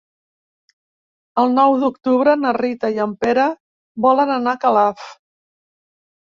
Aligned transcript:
El 1.41 1.53
nou 1.57 1.73
d'octubre 1.83 2.33
na 2.45 2.53
Rita 2.57 2.91
i 2.95 2.97
en 3.05 3.13
Pere 3.27 3.45
volen 4.07 4.33
anar 4.39 4.57
a 4.59 4.61
Calaf. 4.65 5.07